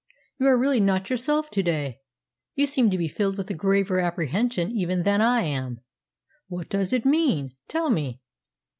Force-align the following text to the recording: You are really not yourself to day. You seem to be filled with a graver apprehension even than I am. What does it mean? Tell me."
You 0.39 0.47
are 0.47 0.57
really 0.57 0.79
not 0.79 1.11
yourself 1.11 1.51
to 1.51 1.61
day. 1.61 2.01
You 2.55 2.65
seem 2.65 2.89
to 2.89 2.97
be 2.97 3.07
filled 3.07 3.37
with 3.37 3.51
a 3.51 3.53
graver 3.53 3.99
apprehension 3.99 4.71
even 4.71 5.03
than 5.03 5.21
I 5.21 5.43
am. 5.43 5.81
What 6.47 6.69
does 6.69 6.91
it 6.91 7.05
mean? 7.05 7.55
Tell 7.67 7.91
me." 7.91 8.19